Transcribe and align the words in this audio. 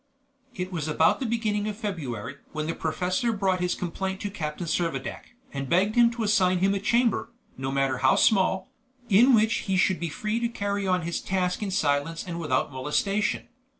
It 0.55 0.71
was 0.71 0.87
about 0.87 1.19
the 1.19 1.27
beginning 1.27 1.67
of 1.67 1.77
February, 1.77 2.37
when 2.53 2.65
the 2.65 2.73
professor 2.73 3.31
brought 3.31 3.59
his 3.59 3.75
complaint 3.75 4.19
to 4.21 4.31
Captain 4.31 4.65
Servadac, 4.65 5.35
and 5.53 5.69
begged 5.69 5.93
him 5.95 6.09
to 6.13 6.23
assign 6.23 6.57
him 6.57 6.73
a 6.73 6.79
chamber, 6.79 7.29
no 7.55 7.71
matter 7.71 7.99
how 7.99 8.15
small, 8.15 8.71
in 9.09 9.35
which 9.35 9.57
he 9.69 9.77
should 9.77 9.99
be 9.99 10.09
free 10.09 10.39
to 10.39 10.49
carry 10.49 10.87
on 10.87 11.03
his 11.03 11.21
task 11.21 11.61
in 11.61 11.69
silence 11.69 12.23
and 12.25 12.39
without 12.39 12.71
molestation. 12.71 13.47